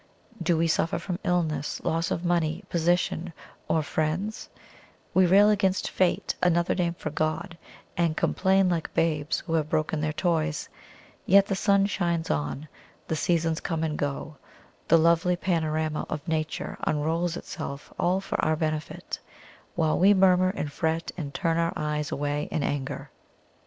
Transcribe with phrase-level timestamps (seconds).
[0.41, 3.33] Do we suffer from illness, loss of money, position,
[3.67, 4.49] or friends,
[5.13, 7.55] we rail against Fate another name for God
[7.95, 10.67] and complain like babes who have broken their toys;
[11.27, 12.67] yet the sun shines on,
[13.07, 14.37] the seasons come and go,
[14.87, 19.19] the lovely panorama of Nature unrolls itself all for our benefit,
[19.75, 23.11] while we murmur and fret and turn our eyes away in anger.